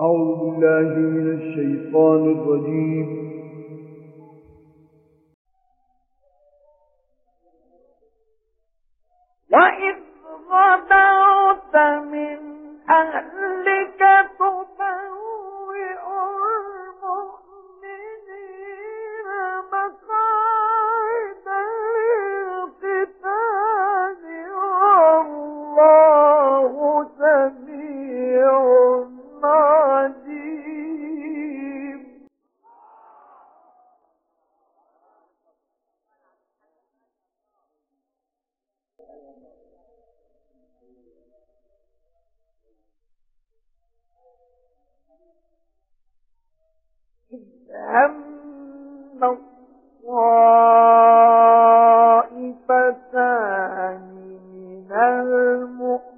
[0.00, 3.08] أعوذ بالله من الشيطان الرجيم.
[9.52, 9.96] وإذ
[10.50, 11.76] غدوت
[12.12, 12.38] من
[12.90, 14.00] أهلك
[47.74, 49.24] هم
[52.84, 54.00] الطائفتان
[54.54, 56.14] من المؤمنين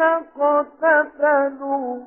[0.00, 1.98] اقتتلوا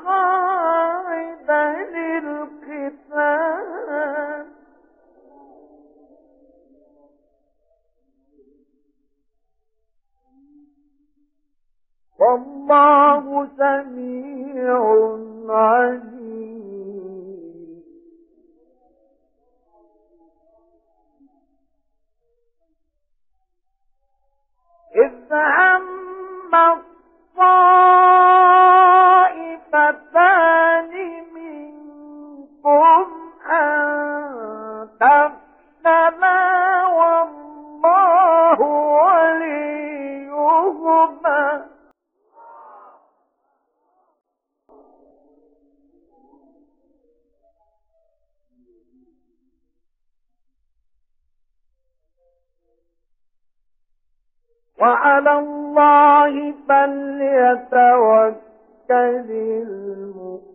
[54.81, 58.41] وعلى الله فليتوكل
[58.91, 60.47] المؤمنون.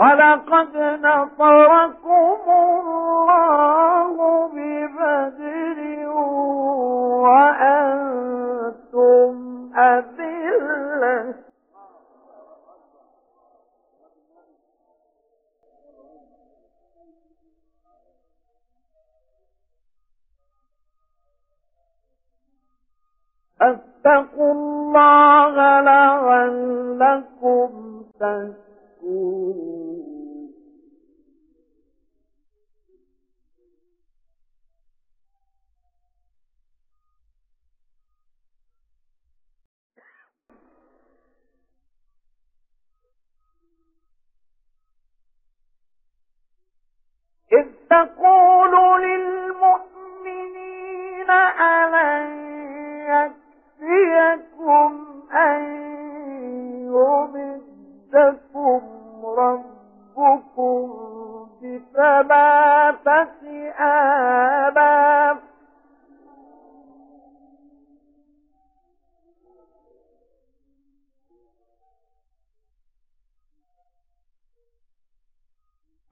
[0.00, 2.03] ولقد نصركم
[23.64, 27.70] فاتقوا الله لعلكم
[28.20, 29.93] تشكرون.
[60.16, 63.28] ربكم بثلاثة
[63.80, 65.38] آلاف.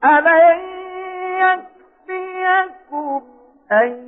[0.04, 0.60] ألن
[1.38, 3.22] يكفيكم
[3.72, 4.01] أن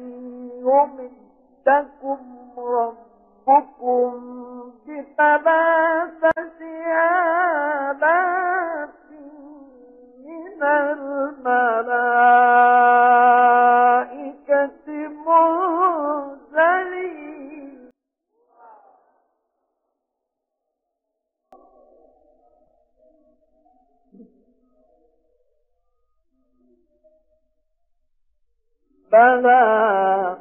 [29.15, 30.37] بلى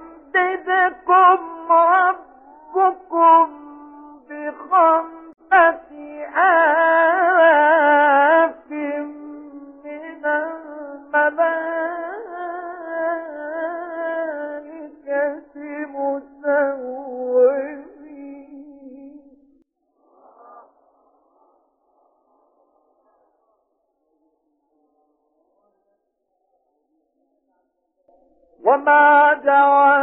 [28.70, 29.99] وما جعله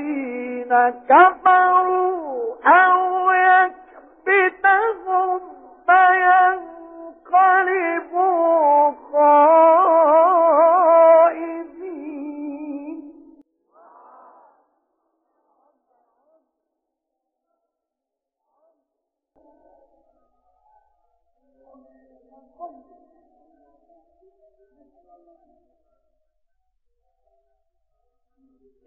[0.00, 0.72] الذين
[1.08, 5.40] كفروا أو يكبتهم
[7.26, 10.20] فينقلبوا خائبين.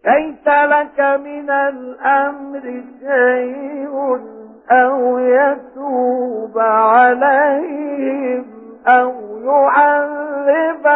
[0.06, 3.94] ليس لك من الأمر شيء
[4.70, 8.44] أو يتوب عليهم
[8.88, 9.12] أو
[9.44, 10.93] يعذبهم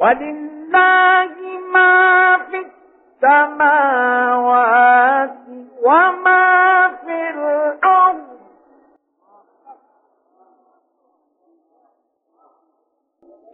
[0.00, 1.34] ولله
[1.72, 2.66] ما في
[3.22, 5.36] السماوات
[5.82, 8.30] وما في الأرض.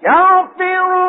[0.03, 1.06] يغفر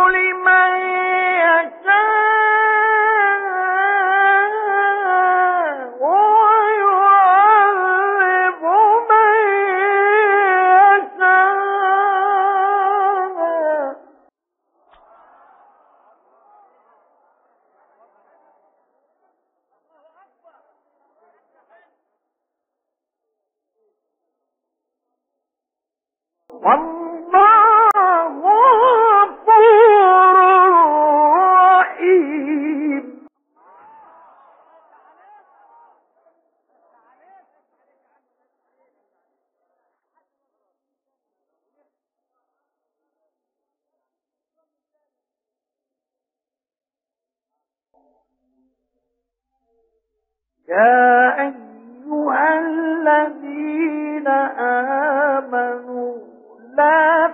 [50.69, 51.66] يا أيها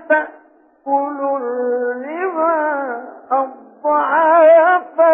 [0.10, 0.28] لا
[0.86, 5.14] تأكلوا الربا أضعافا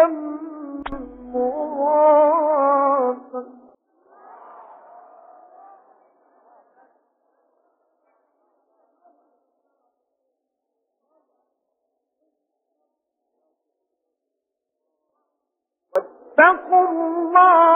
[15.96, 17.69] واتقوا الله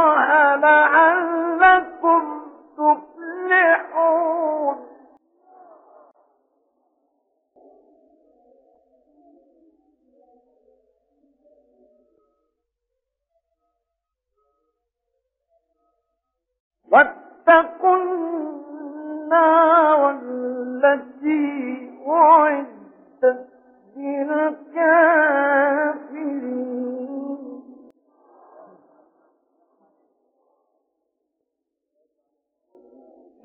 [16.94, 23.48] واتقوا النار التي أعدت
[23.96, 24.64] للكافرين.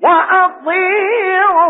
[0.02, 1.69] وأطيعوا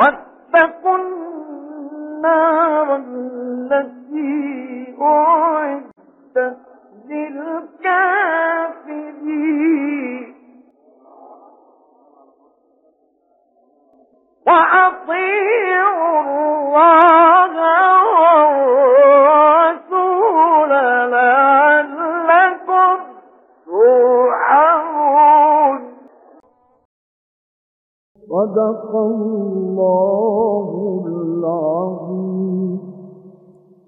[0.00, 6.56] واتقوا النار التي أعدت
[7.08, 7.64] للكافرين.
[14.46, 16.74] وأطيعوا الله
[28.34, 30.13] صدق الله ஓ